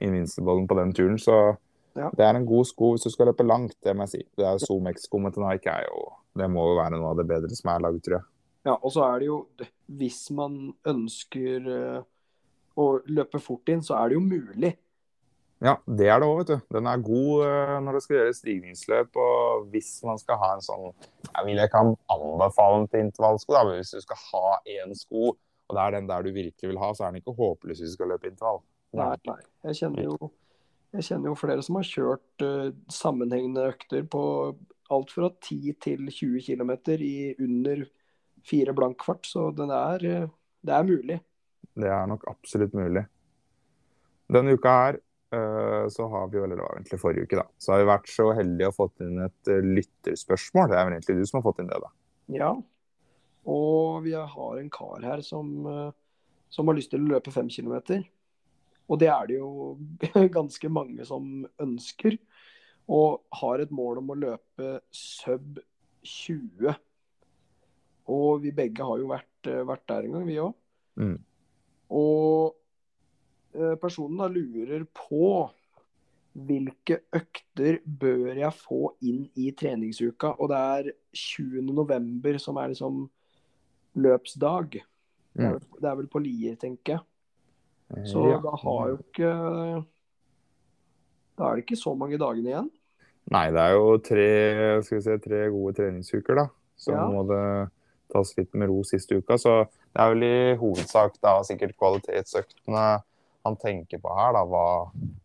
[0.00, 1.56] Invinciblen på den turen, så
[1.98, 2.06] Ja.
[2.14, 4.20] det er en god sko hvis du skal løpe langt, det må jeg si.
[4.38, 6.04] Det er Zoom X-skummet til Nike er jo
[6.38, 8.26] Det må jo være noe av det bedre som er laget, tror jeg.
[8.64, 9.38] Ja, og så er det jo
[9.98, 12.02] Hvis man ønsker eh,
[12.78, 14.76] å løpe fort inn, så er det jo mulig.
[15.60, 16.62] Ja, det er det òg, vet du.
[16.72, 19.18] Den er god eh, når det skal gjøres stigningsløp.
[19.20, 23.64] Og hvis man skal ha en sånn Jeg vil ikke anbefale den til intervallsko, da,
[23.68, 25.34] men hvis du skal ha én sko,
[25.70, 27.92] og det er den der du virkelig vil ha, så er den ikke håpløs hvis
[27.92, 28.62] du skal løpe intervall.
[28.96, 29.38] Nei, nei.
[29.68, 30.30] Jeg kjenner jo,
[30.96, 34.22] jeg kjenner jo flere som har kjørt uh, sammenhengende økter på
[34.90, 37.84] alt fra 10 til 20 km i under
[38.48, 40.34] fire blank kvart, så den er, uh,
[40.66, 41.20] det er mulig.
[41.78, 43.04] Det er nok absolutt mulig.
[44.30, 47.72] Denne uka her så har vi jo, eller det var egentlig forrige uke, da, så
[47.72, 50.70] har vi vært så heldige å fått inn et eh, lytterspørsmål.
[50.70, 51.90] Det er vel egentlig du som har fått inn det, da.
[52.34, 52.50] Ja.
[53.50, 55.92] Og vi har en kar her som, eh,
[56.50, 58.02] som har lyst til å løpe fem kilometer.
[58.90, 59.78] Og det er det jo
[60.38, 62.18] ganske mange som ønsker.
[62.90, 65.60] Og har et mål om å løpe sub
[66.02, 66.74] 20.
[68.10, 70.56] Og vi begge har jo vært, eh, vært der en gang, vi òg.
[70.98, 71.18] Mm.
[71.90, 72.59] Og eh,
[73.80, 75.50] personen da lurer på
[76.38, 80.36] hvilke økter bør jeg få inn i treningsuka.
[80.38, 81.62] Og det er 20.
[81.74, 83.08] november som er liksom
[83.98, 84.78] løpsdag.
[85.34, 88.04] Det er, vel, det er vel på Lier, tenker jeg.
[88.06, 88.38] Så Ja.
[88.38, 89.30] da har jo ikke
[91.38, 92.70] Da er det ikke så mange dagene igjen.
[93.32, 96.46] Nei, det er jo tre, se, tre gode treningsuker, da.
[96.76, 97.06] Så Ja.
[97.08, 97.70] må det
[98.12, 99.38] tas litt med ro siste uka.
[99.38, 103.02] Så det er vel i hovedsak da sikkert kvalitetsøktene
[103.44, 104.44] han tenker på her, da.
[104.44, 104.64] Hva,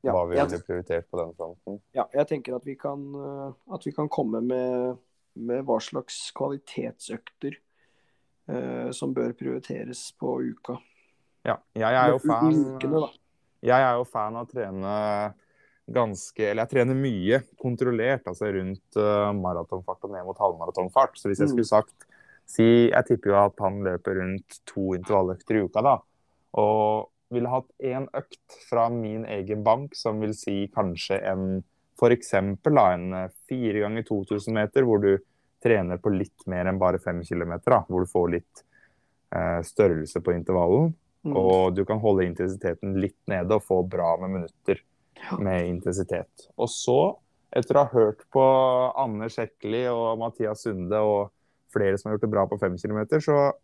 [0.05, 1.79] Ja, hva vi ville prioritert på den fronten.
[1.97, 4.97] Ja, jeg tenker at vi kan, eh, at vi kan komme med,
[5.35, 7.57] med hva slags kvalitetsøkter
[8.47, 10.77] eh, som bør prioriteres på uka.
[11.45, 13.07] Ja, jeg er jo fan Ukene.
[13.65, 14.93] Jeg er jo fan av å trene
[15.85, 21.17] ganske Eller jeg trener mye kontrollert, altså rundt uh, maratonfart og ned mot halvmaratonfart.
[21.19, 21.53] Så hvis jeg Mm.
[21.53, 22.07] skulle sagt
[22.45, 25.95] si, Jeg tipper jo at han løper rundt to intervalløkter i uka, da.
[26.57, 31.63] Og ville hatt én økt fra min egen bank, som vil si kanskje en
[31.95, 32.33] F.eks.
[32.33, 35.13] en eh, fire ganger 2000 meter, hvor du
[35.63, 37.77] trener på litt mer enn bare fem kilometer.
[37.87, 38.63] Hvor du får litt
[39.35, 40.91] eh, størrelse på intervallen.
[41.25, 41.37] Mm.
[41.39, 44.83] Og du kan holde intensiteten litt nede og få bra med minutter
[45.39, 46.49] med intensitet.
[46.59, 47.15] Og så,
[47.55, 48.43] etter å ha hørt på
[48.99, 51.31] Anne Sjekkeli og Mathias Sunde og
[51.73, 53.55] flere som har gjort det bra på fem kilometer, så,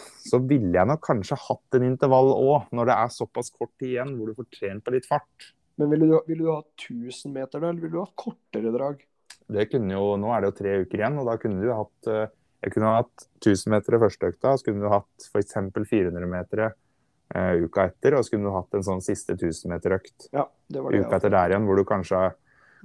[0.00, 3.94] så ville jeg nok kanskje hatt en intervall òg, når det er såpass kort tid
[3.94, 5.52] igjen, hvor du får trent på litt fart.
[5.76, 9.04] Men ville du, ville du ha 1000 meter da, eller ville du ha kortere drag?
[9.46, 12.10] Det kunne jo, Nå er det jo tre uker igjen, og da kunne du hatt
[12.10, 12.32] eh,
[12.64, 15.58] Jeg kunne hatt 1000 meter i første økta, så kunne du hatt f.eks.
[15.76, 16.64] 400 meter
[17.34, 20.82] uh, uka etter, og så kunne du hatt en sånn siste 1000 meter-økt Ja, det
[20.82, 21.04] var det.
[21.04, 22.22] uka etter der igjen, hvor du kanskje,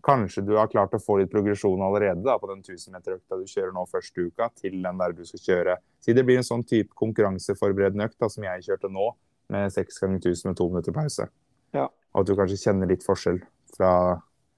[0.04, 3.74] kanskje du har klart å få litt progresjon allerede da, på den 1000-meterøkta du kjører
[3.76, 5.76] nå første uka, til den der du skal kjøre.
[6.02, 9.12] Si det blir en sånn type konkurranseforberedende økt da, som jeg kjørte nå,
[9.52, 11.28] med 6 ganger 1000 med to minutter pause.
[11.76, 11.86] Ja.
[12.16, 13.42] Og at du kanskje kjenner litt forskjell
[13.76, 13.92] fra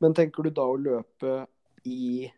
[0.01, 1.45] Men tenker du da å løpe
[1.85, 2.29] i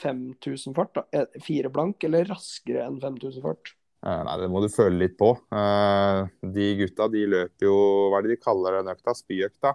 [0.00, 1.04] 5000 fart, da?
[1.12, 3.74] Eh, Fire blank, eller raskere enn 5000 fart?
[4.06, 5.32] eh, Nei, det må du føle litt på.
[5.52, 6.20] Eh,
[6.54, 7.74] De gutta de løper jo
[8.10, 9.14] Hva er det de kaller den økta?
[9.18, 9.74] Spyøkta?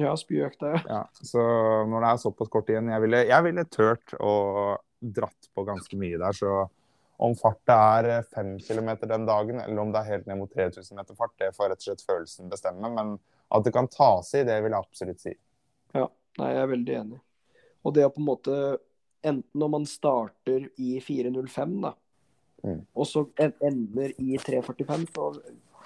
[0.00, 0.80] Ja, spyøkta, ja.
[0.90, 1.42] Ja, så
[1.86, 4.32] når det er såpass kort igjen Jeg ville, jeg ville tørt å
[5.04, 6.34] dratt på ganske mye der.
[6.34, 6.50] Så
[7.22, 7.70] om fartet
[8.10, 11.34] er fem kilometer den dagen, eller om det er helt ned mot 3000 meter fart,
[11.38, 12.90] det får rett og slett følelsen bestemme.
[12.90, 13.12] Men
[13.54, 15.34] at det kan tas i, det vil jeg absolutt si.
[15.94, 16.08] Ja,
[16.40, 17.20] nei, jeg er veldig enig.
[17.84, 18.58] Og det å på en måte
[19.24, 21.94] Enten når man starter i 4.05, da,
[22.64, 22.78] Mm.
[22.96, 25.26] og så ender i 3.45, så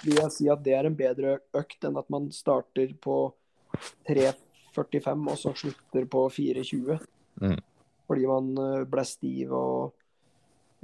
[0.05, 3.17] vil jeg si at det er en bedre økt enn at man starter på
[4.09, 6.99] 3.45 og så slutter på 4.20.
[7.43, 7.59] Mm.
[8.09, 9.95] Fordi man eh, ble stiv og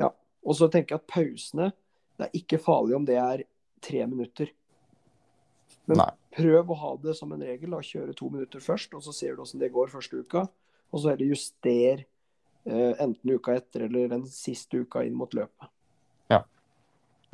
[0.00, 0.11] Ja.
[0.44, 1.72] Og så tenker jeg at pausene
[2.18, 3.44] Det er ikke farlig om det er
[3.83, 4.50] tre minutter.
[5.87, 6.11] Men Nei.
[6.33, 7.74] prøv å ha det som en regel.
[7.74, 10.46] da, Kjøre to minutter først, og så ser du hvordan det går første uka.
[10.92, 12.04] Og så heller juster
[12.64, 15.68] eh, enten uka etter eller den siste uka inn mot løpet.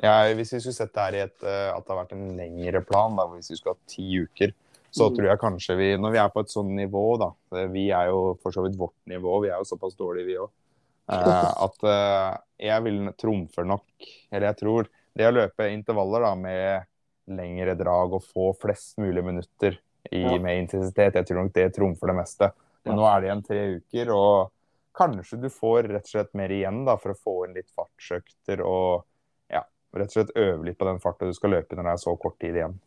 [0.01, 2.37] Ja, hvis vi skulle sett det her i et, eh, at det har vært en
[2.39, 4.55] lengre plan, da, hvis vi skulle hatt ti uker,
[4.91, 5.17] så Mm.
[5.17, 8.09] tror jeg kanskje vi Når vi er på et sånn nivå, da eh, Vi er
[8.11, 10.51] jo for så vidt vårt nivå, vi er jo såpass dårlige, vi òg.
[11.11, 13.85] at eh, jeg vil trumfe nok
[14.33, 16.87] Eller jeg tror det å løpe intervaller da med
[17.31, 19.79] lengre drag og få flest mulig minutter
[20.11, 22.49] i, med intensitet, jeg tror nok det trumfer det meste.
[22.87, 24.53] Men nå er det igjen tre uker, og
[24.97, 28.63] kanskje du får rett og slett mer igjen da, for å få inn litt fartsøkter
[28.65, 29.05] og
[29.53, 29.63] ja,
[29.95, 32.17] rett og slett øve litt på den farta du skal løpe når det er så
[32.17, 32.79] kort tid igjen.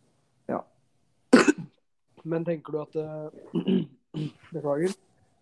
[2.23, 3.85] Men tenker du at eh,
[4.53, 4.95] Beklager.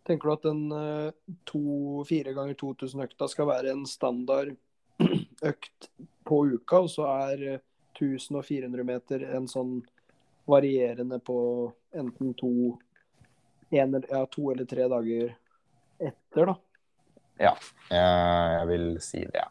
[0.08, 1.64] Tenker du at en eh, to,
[2.10, 4.56] fire ganger 2000-økta skal være en standard
[5.52, 5.92] økt
[6.28, 7.44] på uka, og så er
[8.00, 9.80] 1000 og 400 meter en sånn
[10.50, 11.38] varierende på
[11.94, 12.54] enten to,
[13.70, 15.36] en, ja, to eller tre dager
[16.02, 16.56] etter, da.
[17.42, 17.54] Ja,
[17.94, 19.46] jeg vil si det.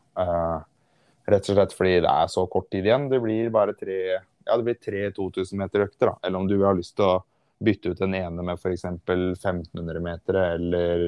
[1.31, 3.09] Rett og slett fordi det er så kort tid igjen.
[3.11, 6.13] Det blir bare tre, ja, det blir tre 2000 meter økter.
[6.13, 6.19] da.
[6.23, 7.21] Eller om du har lyst til å
[7.61, 8.85] bytte ut den ene med f.eks.
[8.85, 11.05] 1500 meter eller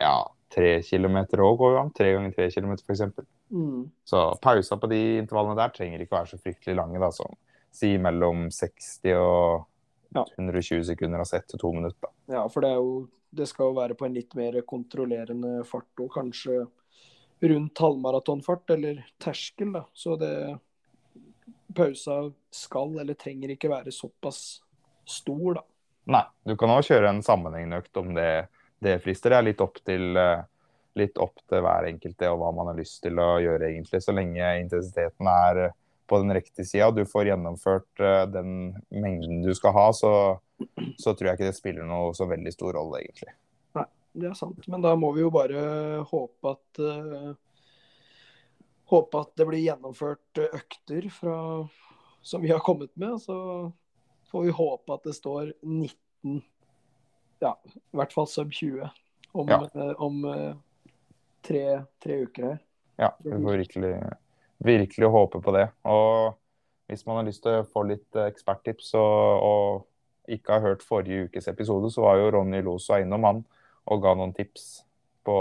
[0.00, 0.16] ja,
[0.54, 1.92] tre kilometer òg går jo an.
[1.94, 3.26] Tre ganger tre kilometer, f.eks.
[3.52, 3.90] Mm.
[4.08, 7.02] Så pausa på de intervallene der trenger ikke å være så fryktelig lange.
[7.02, 7.36] da, sånn
[7.74, 9.64] si mellom 60 og
[10.14, 10.22] ja.
[10.38, 12.12] 120 sekunder, altså ett til to minutter.
[12.30, 12.92] Ja, for det, er jo,
[13.34, 16.62] det skal jo være på en litt mer kontrollerende fart, og kanskje
[17.44, 19.82] rundt halvmaratonfart, eller terskel, da.
[19.92, 20.34] Så det
[21.74, 22.18] Pausa
[22.54, 24.40] skal eller trenger ikke være såpass
[25.04, 25.64] stor, da.
[26.14, 28.46] Nei, du kan òg kjøre en sammenhengende økt om det,
[28.84, 29.32] det frister.
[29.32, 30.44] Det er litt opp til uh,
[30.98, 34.02] litt opp til hver enkelte og hva man har lyst til å gjøre, egentlig.
[34.04, 35.76] Så lenge intensiteten er eh,
[36.10, 40.12] på den riktige sida, du får gjennomført uh, den mengden du skal ha, så,
[41.00, 43.32] så, tror jeg ikke det spiller noe så veldig stor rolle, egentlig.
[43.78, 43.86] Nei,
[44.20, 44.68] det er sant.
[44.68, 45.64] Men da må vi jo bare
[46.10, 46.82] håpe at
[48.90, 51.38] Håpe at det blir gjennomført økter fra,
[52.22, 53.16] som vi har kommet med.
[53.22, 53.36] Så
[54.28, 56.42] får vi håpe at det står 19,
[57.44, 58.88] ja, i hvert fall sub 20
[59.32, 59.88] om, ja.
[59.98, 60.20] om
[61.44, 61.64] tre,
[62.02, 62.62] tre uker her.
[62.96, 63.94] Ja, vi får virkelig,
[64.58, 65.68] virkelig håpe på det.
[65.82, 66.34] Og
[66.86, 70.84] hvis man har lyst til å få litt eh, eksperttips og, og ikke har hørt
[70.86, 73.42] forrige ukes episode, så var jo Ronny Losa innom han
[73.84, 74.84] og ga noen tips
[75.26, 75.36] på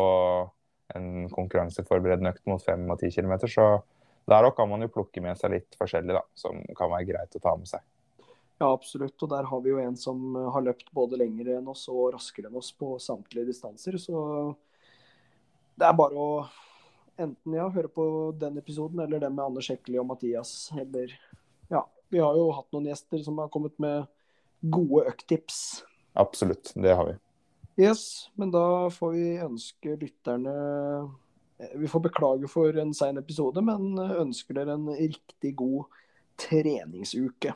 [0.98, 3.36] en konkurranseforberedende økt mot 5 og 10 km.
[3.48, 3.68] Så
[4.30, 7.38] der òg kan man jo plukke med seg litt forskjellig, da, som kan være greit
[7.38, 7.84] å ta med seg.
[8.62, 9.18] Ja, absolutt.
[9.20, 12.48] Og der har vi jo en som har løpt både lengre enn oss og raskere
[12.48, 13.98] enn oss på samtlige distanser.
[14.00, 14.18] Så
[15.76, 16.30] det er bare å
[17.20, 18.06] enten ja, høre på
[18.40, 20.72] den episoden eller den med Anders Hekli og Mathias.
[20.80, 21.12] Eller
[21.74, 21.84] ja.
[22.14, 24.06] Vi har jo hatt noen gjester som har kommet med
[24.62, 25.84] gode økttips.
[26.14, 27.18] Absolutt, det har vi.
[27.76, 30.52] Yes, men da får vi ønske lytterne
[31.58, 35.88] eh, Vi får beklage for en sein episode, men ønsker dere en riktig god
[36.38, 37.56] treningsuke.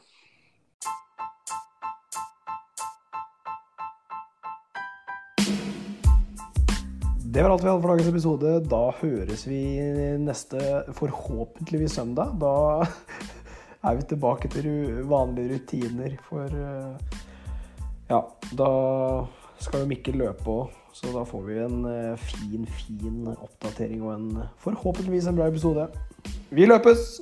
[7.38, 8.58] Det var alt vi hadde for dagens episode.
[8.74, 9.62] Da høres vi
[10.18, 10.62] neste,
[10.98, 12.34] forhåpentligvis søndag.
[12.42, 12.56] Da
[13.86, 17.20] er vi tilbake til vanlige rutiner for eh,
[18.10, 18.24] Ja,
[18.58, 18.72] da
[19.60, 24.13] skal jo Mikkel løpe òg, så da får vi en eh, fin, fin oppdatering og
[24.15, 24.28] en
[24.63, 25.88] forhåpentligvis en bra episode.
[26.50, 27.20] Vi løpes!